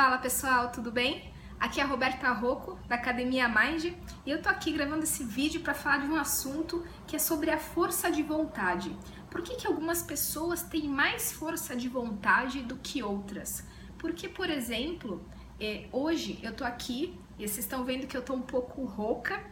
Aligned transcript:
Fala 0.00 0.16
pessoal, 0.16 0.70
tudo 0.70 0.92
bem? 0.92 1.28
Aqui 1.58 1.80
é 1.80 1.82
a 1.82 1.86
Roberta 1.86 2.30
Rocco, 2.30 2.78
da 2.86 2.94
Academia 2.94 3.48
Mind, 3.48 3.86
e 4.24 4.30
eu 4.30 4.40
tô 4.40 4.48
aqui 4.48 4.70
gravando 4.70 5.02
esse 5.02 5.24
vídeo 5.24 5.60
para 5.60 5.74
falar 5.74 5.96
de 5.96 6.06
um 6.06 6.14
assunto 6.14 6.86
que 7.04 7.16
é 7.16 7.18
sobre 7.18 7.50
a 7.50 7.58
força 7.58 8.08
de 8.08 8.22
vontade. 8.22 8.96
Por 9.28 9.42
que, 9.42 9.56
que 9.56 9.66
algumas 9.66 10.00
pessoas 10.00 10.62
têm 10.62 10.86
mais 10.86 11.32
força 11.32 11.74
de 11.74 11.88
vontade 11.88 12.62
do 12.62 12.76
que 12.76 13.02
outras? 13.02 13.64
Porque, 13.98 14.28
por 14.28 14.48
exemplo, 14.48 15.20
é, 15.58 15.88
hoje 15.90 16.38
eu 16.44 16.54
tô 16.54 16.62
aqui 16.62 17.18
e 17.36 17.48
vocês 17.48 17.58
estão 17.58 17.84
vendo 17.84 18.06
que 18.06 18.16
eu 18.16 18.22
tô 18.22 18.34
um 18.34 18.42
pouco 18.42 18.84
rouca, 18.84 19.42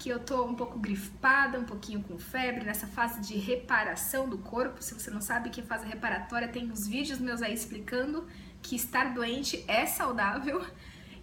que 0.00 0.08
eu 0.08 0.18
tô 0.18 0.44
um 0.44 0.56
pouco 0.56 0.80
gripada, 0.80 1.60
um 1.60 1.64
pouquinho 1.64 2.02
com 2.02 2.18
febre, 2.18 2.64
nessa 2.64 2.88
fase 2.88 3.20
de 3.20 3.36
reparação 3.38 4.28
do 4.28 4.38
corpo. 4.38 4.82
Se 4.82 4.94
você 4.94 5.12
não 5.12 5.20
sabe 5.20 5.48
que 5.48 5.62
fase 5.62 5.86
reparatória, 5.86 6.48
tem 6.48 6.68
uns 6.72 6.88
vídeos 6.88 7.20
meus 7.20 7.40
aí 7.40 7.54
explicando 7.54 8.26
que 8.62 8.76
estar 8.76 9.12
doente 9.12 9.64
é 9.66 9.86
saudável. 9.86 10.64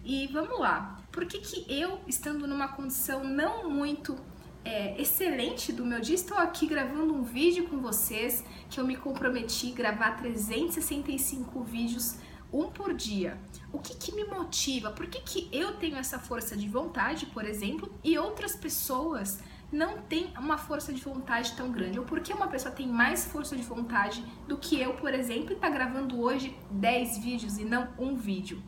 E 0.04 0.28
vamos 0.28 0.58
lá, 0.58 0.98
por 1.12 1.26
que, 1.26 1.38
que 1.38 1.66
eu, 1.72 2.00
estando 2.06 2.46
numa 2.46 2.68
condição 2.68 3.24
não 3.24 3.68
muito 3.68 4.16
é, 4.64 5.00
excelente 5.00 5.72
do 5.72 5.84
meu 5.84 6.00
dia, 6.00 6.14
estou 6.14 6.36
aqui 6.36 6.66
gravando 6.66 7.14
um 7.14 7.22
vídeo 7.22 7.68
com 7.68 7.80
vocês 7.80 8.44
que 8.68 8.78
eu 8.78 8.86
me 8.86 8.96
comprometi 8.96 9.72
a 9.72 9.74
gravar 9.74 10.16
365 10.18 11.62
vídeos 11.64 12.16
um 12.52 12.68
por 12.70 12.94
dia. 12.94 13.38
O 13.72 13.78
que, 13.78 13.94
que 13.94 14.14
me 14.14 14.24
motiva? 14.24 14.90
Por 14.90 15.06
que, 15.06 15.20
que 15.20 15.48
eu 15.52 15.76
tenho 15.76 15.96
essa 15.96 16.18
força 16.18 16.56
de 16.56 16.68
vontade, 16.68 17.26
por 17.26 17.44
exemplo, 17.44 17.92
e 18.02 18.18
outras 18.18 18.56
pessoas 18.56 19.40
não 19.72 20.02
têm 20.02 20.32
uma 20.38 20.58
força 20.58 20.92
de 20.92 21.00
vontade 21.00 21.52
tão 21.52 21.70
grande? 21.70 21.98
Ou 21.98 22.04
por 22.04 22.20
que 22.20 22.32
uma 22.32 22.48
pessoa 22.48 22.74
tem 22.74 22.88
mais 22.88 23.24
força 23.26 23.56
de 23.56 23.62
vontade 23.62 24.24
do 24.48 24.56
que 24.56 24.80
eu, 24.80 24.94
por 24.94 25.14
exemplo, 25.14 25.52
e 25.52 25.54
está 25.54 25.68
gravando 25.68 26.20
hoje 26.20 26.56
10 26.70 27.18
vídeos 27.18 27.58
e 27.58 27.64
não 27.64 27.88
um 27.98 28.16
vídeo? 28.16 28.62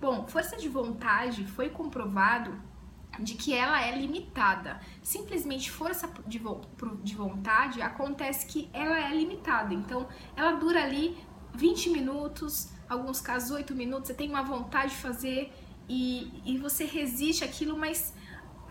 Bom, 0.00 0.26
força 0.26 0.56
de 0.56 0.68
vontade 0.68 1.44
foi 1.46 1.68
comprovado 1.70 2.56
de 3.18 3.34
que 3.34 3.52
ela 3.54 3.80
é 3.80 3.96
limitada. 3.96 4.80
Simplesmente 5.02 5.70
força 5.70 6.10
de, 6.26 6.38
vo 6.38 6.60
de 7.02 7.14
vontade 7.14 7.80
acontece 7.80 8.46
que 8.46 8.68
ela 8.72 8.98
é 8.98 9.14
limitada. 9.14 9.72
Então, 9.72 10.06
ela 10.36 10.52
dura 10.52 10.82
ali 10.82 11.16
20 11.54 11.90
minutos, 11.90 12.72
alguns 12.88 13.20
casos 13.20 13.50
8 13.50 13.74
minutos, 13.74 14.08
você 14.08 14.14
tem 14.14 14.28
uma 14.28 14.42
vontade 14.42 14.90
de 14.90 14.98
fazer 14.98 15.52
e, 15.88 16.32
e 16.44 16.58
você 16.58 16.84
resiste 16.84 17.44
aquilo, 17.44 17.76
mas 17.76 18.14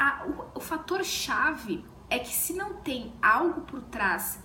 a, 0.03 0.25
o, 0.25 0.57
o 0.57 0.59
fator 0.59 1.01
chave 1.05 1.85
é 2.09 2.19
que 2.19 2.35
se 2.35 2.51
não 2.53 2.73
tem 2.75 3.13
algo 3.21 3.61
por 3.61 3.81
trás 3.83 4.37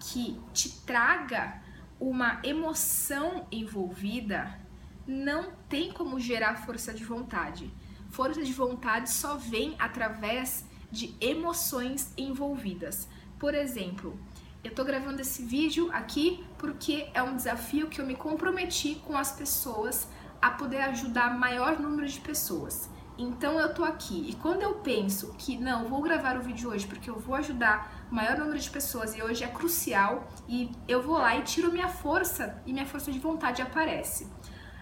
que 0.00 0.40
te 0.52 0.80
traga 0.80 1.62
uma 2.00 2.40
emoção 2.42 3.46
envolvida, 3.50 4.58
não 5.06 5.52
tem 5.68 5.92
como 5.92 6.18
gerar 6.18 6.56
força 6.66 6.92
de 6.92 7.04
vontade. 7.04 7.72
Força 8.10 8.42
de 8.42 8.52
vontade 8.52 9.08
só 9.08 9.36
vem 9.36 9.76
através 9.78 10.64
de 10.90 11.14
emoções 11.20 12.12
envolvidas. 12.18 13.08
Por 13.38 13.54
exemplo, 13.54 14.18
eu 14.64 14.74
tô 14.74 14.84
gravando 14.84 15.20
esse 15.20 15.44
vídeo 15.44 15.90
aqui 15.92 16.44
porque 16.58 17.08
é 17.14 17.22
um 17.22 17.36
desafio 17.36 17.88
que 17.88 18.00
eu 18.00 18.06
me 18.06 18.16
comprometi 18.16 18.96
com 19.06 19.16
as 19.16 19.30
pessoas 19.30 20.08
a 20.42 20.50
poder 20.50 20.80
ajudar 20.80 21.38
maior 21.38 21.78
número 21.78 22.08
de 22.08 22.20
pessoas. 22.20 22.90
Então 23.16 23.60
eu 23.60 23.72
tô 23.72 23.84
aqui 23.84 24.28
e 24.28 24.34
quando 24.34 24.62
eu 24.62 24.74
penso 24.74 25.34
que 25.38 25.56
não, 25.56 25.84
vou 25.84 26.02
gravar 26.02 26.36
o 26.36 26.42
vídeo 26.42 26.70
hoje 26.70 26.84
porque 26.86 27.08
eu 27.08 27.18
vou 27.18 27.36
ajudar 27.36 28.06
o 28.10 28.14
maior 28.14 28.36
número 28.36 28.58
de 28.58 28.68
pessoas 28.68 29.14
e 29.14 29.22
hoje 29.22 29.44
é 29.44 29.46
crucial 29.46 30.26
e 30.48 30.70
eu 30.88 31.00
vou 31.00 31.18
lá 31.18 31.36
e 31.36 31.42
tiro 31.42 31.70
minha 31.70 31.88
força 31.88 32.60
e 32.66 32.72
minha 32.72 32.86
força 32.86 33.12
de 33.12 33.20
vontade 33.20 33.62
aparece. 33.62 34.28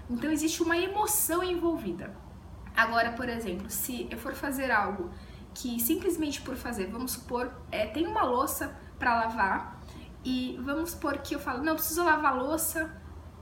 Então 0.08 0.30
existe 0.30 0.62
uma 0.62 0.78
emoção 0.78 1.42
envolvida. 1.42 2.14
Agora, 2.74 3.12
por 3.12 3.28
exemplo, 3.28 3.68
se 3.68 4.08
eu 4.10 4.16
for 4.16 4.32
fazer 4.32 4.70
algo 4.70 5.10
que 5.54 5.78
simplesmente 5.78 6.40
por 6.40 6.56
fazer, 6.56 6.86
vamos 6.86 7.12
supor, 7.12 7.52
é, 7.70 7.86
tem 7.86 8.06
uma 8.06 8.22
louça 8.22 8.74
para 8.98 9.14
lavar 9.14 9.78
e 10.24 10.58
vamos 10.62 10.92
supor 10.92 11.18
que 11.18 11.34
eu 11.34 11.38
falo, 11.38 11.62
não, 11.62 11.74
preciso 11.74 12.02
lavar 12.02 12.34
louça, 12.34 12.90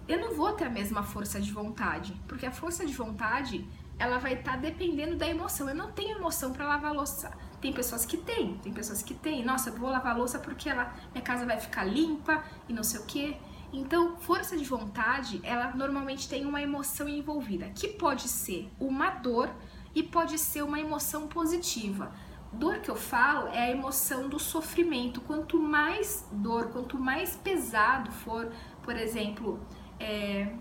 eu 0.09 0.19
não 0.19 0.35
vou 0.35 0.53
ter 0.53 0.65
a 0.65 0.71
mesma 0.71 1.05
força 1.05 1.41
de 1.41 1.53
vontade, 1.53 2.21
porque 2.27 2.45
a 2.45 2.51
força 2.51 2.85
de 2.85 2.93
vontade 2.93 3.69
ela 4.01 4.19
vai 4.19 4.33
estar 4.33 4.53
tá 4.53 4.57
dependendo 4.57 5.15
da 5.15 5.29
emoção. 5.29 5.69
Eu 5.69 5.75
não 5.75 5.93
tenho 5.93 6.17
emoção 6.17 6.53
para 6.55 6.67
lavar 6.67 6.95
louça. 6.95 7.31
Tem 7.61 7.71
pessoas 7.71 8.07
que 8.07 8.17
têm, 8.17 8.57
tem 8.57 8.73
pessoas 8.73 9.03
que 9.03 9.13
têm. 9.13 9.45
Nossa, 9.45 9.69
eu 9.69 9.77
vou 9.77 9.91
lavar 9.91 10.17
louça 10.17 10.39
porque 10.39 10.71
ela, 10.71 10.95
minha 11.13 11.23
casa 11.23 11.45
vai 11.45 11.61
ficar 11.61 11.85
limpa 11.85 12.43
e 12.67 12.73
não 12.73 12.83
sei 12.83 12.99
o 12.99 13.05
que. 13.05 13.37
Então, 13.71 14.17
força 14.17 14.57
de 14.57 14.65
vontade, 14.65 15.39
ela 15.45 15.73
normalmente 15.77 16.29
tem 16.29 16.47
uma 16.47 16.63
emoção 16.63 17.07
envolvida, 17.09 17.69
que 17.69 17.89
pode 17.89 18.27
ser 18.27 18.69
uma 18.81 19.11
dor 19.11 19.51
e 19.95 20.03
pode 20.03 20.39
ser 20.39 20.63
uma 20.63 20.81
emoção 20.81 21.29
positiva. 21.29 22.11
Dor 22.53 22.79
que 22.81 22.91
eu 22.91 22.97
falo 22.97 23.49
é 23.49 23.67
a 23.67 23.71
emoção 23.71 24.31
do 24.31 24.39
sofrimento. 24.39 25.21
Quanto 25.21 25.61
mais 25.61 26.27
dor, 26.33 26.71
quanto 26.71 26.99
mais 26.99 27.37
pesado 27.37 28.11
for, 28.11 28.51
por 28.83 28.97
exemplo, 28.97 29.61
é, 30.01 30.53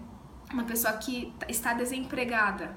uma 0.53 0.66
pessoa 0.66 0.94
que 0.94 1.33
está 1.47 1.73
desempregada, 1.73 2.75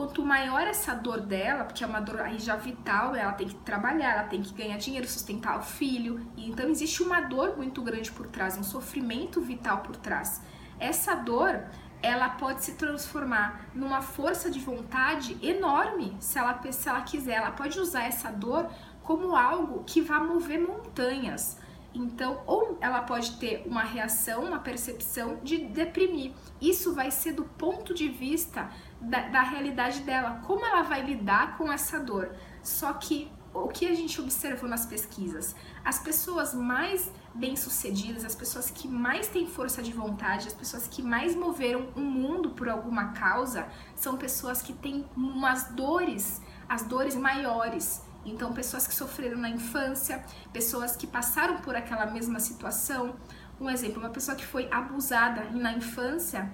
quanto 0.00 0.24
maior 0.24 0.62
essa 0.62 0.94
dor 0.94 1.20
dela, 1.20 1.62
porque 1.62 1.84
é 1.84 1.86
uma 1.86 2.00
dor 2.00 2.22
aí 2.22 2.38
já 2.38 2.56
vital, 2.56 3.14
ela 3.14 3.32
tem 3.32 3.46
que 3.46 3.54
trabalhar, 3.56 4.12
ela 4.12 4.22
tem 4.28 4.40
que 4.40 4.54
ganhar 4.54 4.78
dinheiro, 4.78 5.06
sustentar 5.06 5.58
o 5.58 5.62
filho, 5.62 6.26
e 6.38 6.48
então 6.48 6.70
existe 6.70 7.02
uma 7.02 7.20
dor 7.20 7.54
muito 7.58 7.82
grande 7.82 8.10
por 8.10 8.26
trás, 8.26 8.56
um 8.56 8.62
sofrimento 8.62 9.42
vital 9.42 9.80
por 9.82 9.94
trás. 9.96 10.40
Essa 10.78 11.14
dor, 11.16 11.64
ela 12.02 12.30
pode 12.30 12.64
se 12.64 12.76
transformar 12.76 13.66
numa 13.74 14.00
força 14.00 14.50
de 14.50 14.58
vontade 14.58 15.36
enorme 15.42 16.16
se 16.18 16.38
ela, 16.38 16.58
se 16.72 16.88
ela 16.88 17.02
quiser. 17.02 17.34
Ela 17.34 17.50
pode 17.50 17.78
usar 17.78 18.04
essa 18.04 18.30
dor 18.30 18.70
como 19.02 19.36
algo 19.36 19.84
que 19.84 20.00
vai 20.00 20.20
mover 20.20 20.66
montanhas. 20.66 21.58
Então, 21.92 22.42
ou 22.46 22.78
ela 22.80 23.02
pode 23.02 23.36
ter 23.38 23.64
uma 23.66 23.82
reação, 23.82 24.44
uma 24.44 24.60
percepção 24.60 25.40
de 25.42 25.58
deprimir. 25.58 26.32
Isso 26.60 26.94
vai 26.94 27.10
ser 27.10 27.32
do 27.32 27.44
ponto 27.44 27.92
de 27.92 28.08
vista 28.08 28.70
da, 29.00 29.28
da 29.28 29.42
realidade 29.42 30.00
dela, 30.00 30.40
como 30.46 30.64
ela 30.64 30.82
vai 30.82 31.02
lidar 31.02 31.58
com 31.58 31.72
essa 31.72 31.98
dor. 31.98 32.32
Só 32.62 32.92
que 32.92 33.30
o 33.52 33.68
que 33.68 33.86
a 33.86 33.94
gente 33.94 34.20
observou 34.20 34.68
nas 34.68 34.86
pesquisas? 34.86 35.56
As 35.84 35.98
pessoas 35.98 36.54
mais 36.54 37.10
bem-sucedidas, 37.34 38.24
as 38.24 38.34
pessoas 38.34 38.70
que 38.70 38.86
mais 38.86 39.26
têm 39.26 39.46
força 39.46 39.82
de 39.82 39.92
vontade, 39.92 40.46
as 40.46 40.54
pessoas 40.54 40.86
que 40.86 41.02
mais 41.02 41.34
moveram 41.34 41.88
o 41.96 42.00
mundo 42.00 42.50
por 42.50 42.68
alguma 42.68 43.12
causa, 43.12 43.68
são 43.96 44.16
pessoas 44.16 44.62
que 44.62 44.72
têm 44.72 45.04
umas 45.16 45.70
dores, 45.72 46.40
as 46.68 46.84
dores 46.84 47.16
maiores. 47.16 48.02
Então, 48.24 48.52
pessoas 48.52 48.86
que 48.86 48.94
sofreram 48.94 49.38
na 49.38 49.48
infância, 49.48 50.24
pessoas 50.52 50.96
que 50.96 51.06
passaram 51.06 51.58
por 51.58 51.74
aquela 51.74 52.06
mesma 52.06 52.38
situação. 52.38 53.16
Um 53.60 53.68
exemplo, 53.68 53.98
uma 53.98 54.10
pessoa 54.10 54.36
que 54.36 54.44
foi 54.44 54.68
abusada 54.70 55.50
na 55.50 55.72
infância, 55.72 56.50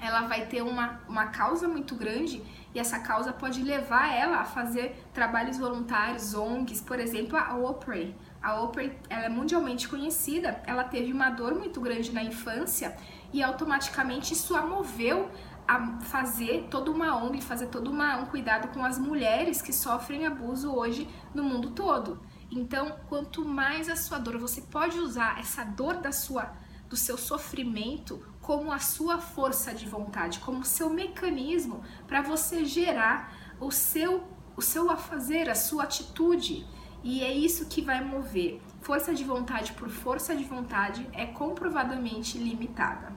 ela 0.00 0.22
vai 0.22 0.46
ter 0.46 0.62
uma, 0.62 1.00
uma 1.08 1.26
causa 1.26 1.66
muito 1.66 1.94
grande 1.94 2.42
e 2.74 2.78
essa 2.78 2.98
causa 2.98 3.32
pode 3.32 3.62
levar 3.62 4.12
ela 4.12 4.38
a 4.38 4.44
fazer 4.44 5.08
trabalhos 5.12 5.56
voluntários, 5.58 6.34
ONGs, 6.34 6.82
por 6.82 7.00
exemplo, 7.00 7.38
a 7.38 7.56
Oprah. 7.56 8.12
A 8.46 8.60
Oprah 8.60 8.92
ela 9.10 9.24
é 9.24 9.28
mundialmente 9.28 9.88
conhecida, 9.88 10.62
ela 10.64 10.84
teve 10.84 11.12
uma 11.12 11.30
dor 11.30 11.52
muito 11.56 11.80
grande 11.80 12.12
na 12.12 12.22
infância 12.22 12.96
e 13.32 13.42
automaticamente 13.42 14.34
isso 14.34 14.54
a 14.54 14.64
moveu 14.64 15.28
a 15.66 15.98
fazer 15.98 16.68
toda 16.70 16.92
uma 16.92 17.16
ONG, 17.16 17.42
fazer 17.42 17.66
todo 17.66 17.90
uma, 17.90 18.18
um 18.18 18.26
cuidado 18.26 18.68
com 18.68 18.84
as 18.84 19.00
mulheres 19.00 19.60
que 19.60 19.72
sofrem 19.72 20.26
abuso 20.26 20.72
hoje 20.72 21.08
no 21.34 21.42
mundo 21.42 21.72
todo. 21.72 22.22
Então, 22.48 23.00
quanto 23.08 23.44
mais 23.44 23.88
a 23.88 23.96
sua 23.96 24.18
dor, 24.18 24.38
você 24.38 24.60
pode 24.60 24.96
usar 24.96 25.40
essa 25.40 25.64
dor 25.64 25.96
da 25.96 26.12
sua 26.12 26.52
do 26.88 26.96
seu 26.96 27.18
sofrimento 27.18 28.24
como 28.40 28.70
a 28.70 28.78
sua 28.78 29.18
força 29.18 29.74
de 29.74 29.88
vontade, 29.88 30.38
como 30.38 30.64
seu 30.64 30.88
mecanismo 30.88 31.82
para 32.06 32.22
você 32.22 32.64
gerar 32.64 33.36
o 33.58 33.72
seu 33.72 34.22
o 34.56 34.62
seu 34.62 34.88
a 34.88 34.96
fazer, 34.96 35.50
a 35.50 35.54
sua 35.56 35.82
atitude. 35.82 36.64
E 37.08 37.22
é 37.22 37.32
isso 37.32 37.66
que 37.66 37.80
vai 37.80 38.02
mover. 38.02 38.60
Força 38.80 39.14
de 39.14 39.22
vontade 39.22 39.72
por 39.74 39.88
força 39.88 40.34
de 40.34 40.42
vontade 40.42 41.08
é 41.12 41.24
comprovadamente 41.24 42.36
limitada, 42.36 43.12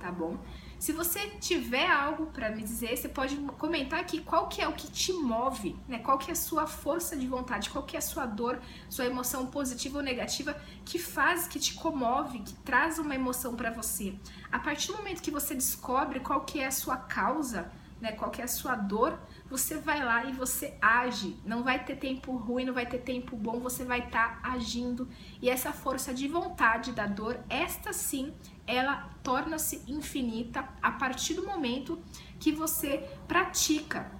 tá 0.00 0.10
bom? 0.10 0.38
Se 0.78 0.92
você 0.92 1.28
tiver 1.40 1.86
algo 1.86 2.24
para 2.28 2.48
me 2.48 2.62
dizer, 2.62 2.96
você 2.96 3.06
pode 3.06 3.36
comentar 3.58 4.00
aqui 4.00 4.22
qual 4.22 4.48
que 4.48 4.62
é 4.62 4.66
o 4.66 4.72
que 4.72 4.90
te 4.90 5.12
move, 5.12 5.76
né? 5.86 5.98
Qual 5.98 6.16
que 6.16 6.30
é 6.30 6.32
a 6.32 6.34
sua 6.34 6.66
força 6.66 7.14
de 7.18 7.26
vontade, 7.26 7.68
qual 7.68 7.84
que 7.84 7.96
é 7.96 7.98
a 7.98 8.02
sua 8.02 8.24
dor, 8.24 8.58
sua 8.88 9.04
emoção 9.04 9.44
positiva 9.44 9.98
ou 9.98 10.02
negativa 10.02 10.58
que 10.82 10.98
faz, 10.98 11.46
que 11.46 11.58
te 11.58 11.74
comove, 11.74 12.38
que 12.38 12.54
traz 12.64 12.98
uma 12.98 13.14
emoção 13.14 13.54
para 13.54 13.70
você. 13.70 14.14
A 14.50 14.58
partir 14.58 14.86
do 14.86 14.96
momento 14.96 15.20
que 15.20 15.30
você 15.30 15.54
descobre 15.54 16.18
qual 16.20 16.46
que 16.46 16.60
é 16.60 16.66
a 16.66 16.70
sua 16.70 16.96
causa, 16.96 17.70
né, 18.00 18.12
qual 18.12 18.32
é 18.38 18.42
a 18.42 18.48
sua 18.48 18.74
dor, 18.74 19.18
você 19.48 19.78
vai 19.78 20.04
lá 20.04 20.24
e 20.24 20.32
você 20.32 20.76
age. 20.80 21.38
Não 21.44 21.62
vai 21.62 21.84
ter 21.84 21.96
tempo 21.96 22.36
ruim, 22.36 22.64
não 22.64 22.74
vai 22.74 22.86
ter 22.86 22.98
tempo 22.98 23.36
bom, 23.36 23.60
você 23.60 23.84
vai 23.84 24.00
estar 24.00 24.40
tá 24.40 24.52
agindo. 24.52 25.08
E 25.40 25.48
essa 25.48 25.72
força 25.72 26.12
de 26.12 26.28
vontade 26.28 26.92
da 26.92 27.06
dor, 27.06 27.40
esta 27.48 27.92
sim, 27.92 28.34
ela 28.66 29.10
torna-se 29.22 29.82
infinita 29.86 30.68
a 30.82 30.90
partir 30.90 31.34
do 31.34 31.46
momento 31.46 31.98
que 32.38 32.52
você 32.52 33.08
pratica. 33.26 34.10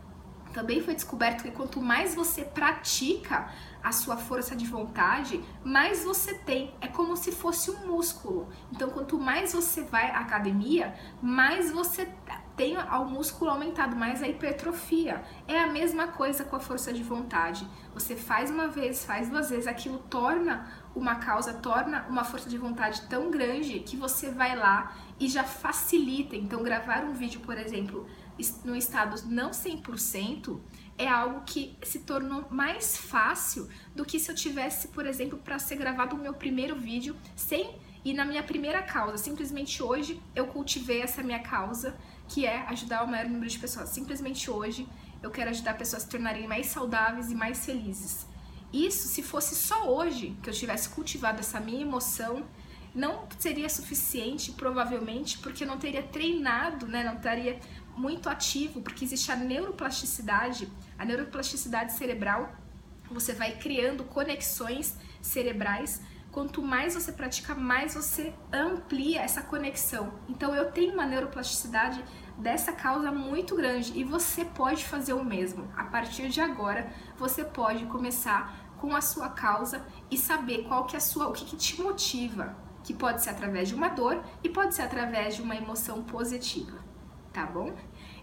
Também 0.54 0.80
foi 0.80 0.94
descoberto 0.94 1.42
que 1.42 1.50
quanto 1.50 1.82
mais 1.82 2.14
você 2.14 2.44
pratica 2.44 3.52
a 3.82 3.90
sua 3.90 4.16
força 4.16 4.54
de 4.54 4.64
vontade, 4.64 5.42
mais 5.64 6.04
você 6.04 6.32
tem. 6.32 6.72
É 6.80 6.86
como 6.86 7.16
se 7.16 7.32
fosse 7.32 7.72
um 7.72 7.88
músculo. 7.88 8.48
Então, 8.72 8.88
quanto 8.88 9.18
mais 9.18 9.52
você 9.52 9.82
vai 9.82 10.10
à 10.10 10.20
academia, 10.20 10.94
mais 11.20 11.72
você 11.72 12.08
tem 12.56 12.76
o 12.76 13.04
músculo 13.04 13.50
aumentado, 13.50 13.96
mais 13.96 14.22
a 14.22 14.28
hipertrofia. 14.28 15.22
É 15.48 15.58
a 15.60 15.66
mesma 15.66 16.08
coisa 16.08 16.44
com 16.44 16.56
a 16.56 16.60
força 16.60 16.92
de 16.92 17.02
vontade. 17.02 17.66
Você 17.92 18.14
faz 18.14 18.50
uma 18.50 18.68
vez, 18.68 19.04
faz 19.04 19.28
duas 19.28 19.50
vezes, 19.50 19.66
aquilo 19.66 19.98
torna 19.98 20.70
uma 20.94 21.16
causa, 21.16 21.54
torna 21.54 22.06
uma 22.08 22.24
força 22.24 22.48
de 22.48 22.56
vontade 22.56 23.02
tão 23.08 23.30
grande 23.30 23.80
que 23.80 23.96
você 23.96 24.30
vai 24.30 24.54
lá 24.54 24.96
e 25.18 25.28
já 25.28 25.44
facilita. 25.44 26.36
Então, 26.36 26.62
gravar 26.62 27.04
um 27.04 27.12
vídeo, 27.12 27.40
por 27.40 27.58
exemplo, 27.58 28.06
no 28.64 28.76
estado 28.76 29.20
não 29.26 29.50
100%, 29.50 30.60
é 30.96 31.08
algo 31.08 31.42
que 31.44 31.76
se 31.82 32.00
tornou 32.00 32.46
mais 32.50 32.96
fácil 32.96 33.68
do 33.94 34.04
que 34.04 34.18
se 34.18 34.30
eu 34.30 34.34
tivesse, 34.34 34.88
por 34.88 35.06
exemplo, 35.06 35.38
para 35.38 35.58
ser 35.58 35.76
gravado 35.76 36.14
o 36.14 36.18
meu 36.18 36.34
primeiro 36.34 36.76
vídeo 36.76 37.16
sem 37.34 37.76
ir 38.04 38.14
na 38.14 38.24
minha 38.24 38.42
primeira 38.42 38.82
causa. 38.82 39.16
Simplesmente 39.16 39.82
hoje 39.82 40.20
eu 40.36 40.46
cultivei 40.46 41.00
essa 41.00 41.22
minha 41.22 41.40
causa, 41.40 41.96
que 42.28 42.46
é 42.46 42.60
ajudar 42.68 43.04
o 43.04 43.08
maior 43.08 43.26
número 43.26 43.50
de 43.50 43.58
pessoas. 43.58 43.88
Simplesmente 43.90 44.50
hoje 44.50 44.88
eu 45.22 45.30
quero 45.30 45.50
ajudar 45.50 45.74
pessoas 45.74 46.02
a 46.02 46.04
se 46.04 46.10
tornarem 46.10 46.46
mais 46.46 46.66
saudáveis 46.66 47.30
e 47.30 47.34
mais 47.34 47.64
felizes. 47.64 48.26
Isso, 48.72 49.08
se 49.08 49.22
fosse 49.22 49.54
só 49.54 49.88
hoje 49.88 50.36
que 50.42 50.50
eu 50.50 50.54
tivesse 50.54 50.88
cultivado 50.88 51.38
essa 51.38 51.60
minha 51.60 51.82
emoção, 51.82 52.44
não 52.94 53.26
seria 53.38 53.68
suficiente, 53.68 54.52
provavelmente, 54.52 55.38
porque 55.38 55.64
eu 55.64 55.68
não 55.68 55.78
teria 55.78 56.02
treinado, 56.02 56.86
né? 56.86 57.02
Não 57.02 57.14
estaria 57.14 57.58
muito 57.96 58.28
ativo, 58.28 58.80
porque 58.82 59.04
existe 59.04 59.30
a 59.30 59.36
neuroplasticidade, 59.36 60.68
a 60.98 61.04
neuroplasticidade 61.04 61.92
cerebral. 61.92 62.52
Você 63.10 63.32
vai 63.32 63.56
criando 63.56 64.04
conexões 64.04 64.96
cerebrais. 65.20 66.00
Quanto 66.34 66.60
mais 66.60 66.94
você 66.94 67.12
pratica, 67.12 67.54
mais 67.54 67.94
você 67.94 68.34
amplia 68.52 69.20
essa 69.20 69.40
conexão. 69.40 70.14
Então 70.28 70.52
eu 70.52 70.72
tenho 70.72 70.92
uma 70.92 71.06
neuroplasticidade 71.06 72.04
dessa 72.36 72.72
causa 72.72 73.12
muito 73.12 73.54
grande 73.54 73.96
e 73.96 74.02
você 74.02 74.44
pode 74.44 74.84
fazer 74.84 75.12
o 75.12 75.24
mesmo. 75.24 75.70
A 75.76 75.84
partir 75.84 76.28
de 76.30 76.40
agora, 76.40 76.90
você 77.16 77.44
pode 77.44 77.86
começar 77.86 78.74
com 78.80 78.96
a 78.96 79.00
sua 79.00 79.28
causa 79.28 79.86
e 80.10 80.18
saber 80.18 80.64
qual 80.64 80.86
que 80.86 80.96
é 80.96 80.98
a 80.98 81.00
sua, 81.00 81.28
o 81.28 81.32
que, 81.32 81.44
que 81.44 81.56
te 81.56 81.80
motiva, 81.80 82.56
que 82.82 82.92
pode 82.92 83.22
ser 83.22 83.30
através 83.30 83.68
de 83.68 83.76
uma 83.76 83.86
dor 83.86 84.20
e 84.42 84.48
pode 84.48 84.74
ser 84.74 84.82
através 84.82 85.36
de 85.36 85.42
uma 85.42 85.54
emoção 85.54 86.02
positiva, 86.02 86.80
tá 87.32 87.46
bom? 87.46 87.72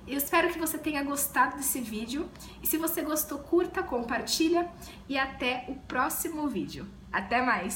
Eu 0.05 0.17
espero 0.17 0.51
que 0.51 0.59
você 0.59 0.77
tenha 0.77 1.01
gostado 1.01 1.55
desse 1.55 1.79
vídeo 1.79 2.29
e 2.61 2.67
se 2.67 2.75
você 2.75 3.03
gostou, 3.03 3.39
curta, 3.39 3.81
compartilha 3.81 4.69
e 5.07 5.17
até 5.17 5.63
o 5.69 5.75
próximo 5.75 6.49
vídeo. 6.49 6.85
Até 7.09 7.41
mais! 7.41 7.69